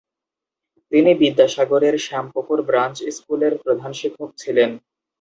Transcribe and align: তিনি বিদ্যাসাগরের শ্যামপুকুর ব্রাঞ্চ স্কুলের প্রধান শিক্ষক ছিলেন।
তিনি 0.91 1.11
বিদ্যাসাগরের 1.21 1.95
শ্যামপুকুর 1.99 2.59
ব্রাঞ্চ 2.61 2.97
স্কুলের 3.17 3.53
প্রধান 3.63 3.91
শিক্ষক 3.99 4.29
ছিলেন। 4.37 4.69